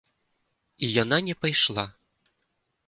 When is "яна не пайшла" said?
1.03-1.85